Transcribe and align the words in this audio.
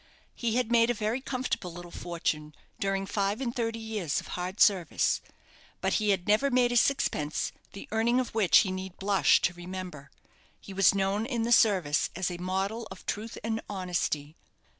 He 0.33 0.55
had 0.55 0.71
made 0.71 0.89
a 0.89 0.95
very 0.95 1.21
comfortable 1.21 1.71
little 1.71 1.91
fortune 1.91 2.55
during 2.79 3.05
five 3.05 3.39
and 3.39 3.55
thirty 3.55 3.77
years 3.77 4.19
of 4.19 4.29
hard 4.29 4.59
service. 4.59 5.21
But 5.79 5.93
he 6.01 6.09
had 6.09 6.27
never 6.27 6.49
made 6.49 6.71
a 6.71 6.75
sixpence 6.75 7.51
the 7.73 7.87
earning 7.91 8.19
of 8.19 8.33
which 8.33 8.57
he 8.65 8.71
need 8.71 8.97
blush 8.97 9.41
to 9.43 9.53
remember. 9.53 10.09
He 10.59 10.73
was 10.73 10.95
known 10.95 11.27
in 11.27 11.43
the 11.43 11.51
service 11.51 12.09
as 12.15 12.31
a 12.31 12.39
model 12.39 12.87
of 12.89 13.05
truth 13.05 13.37
and 13.43 13.61
honesty. 13.69 14.35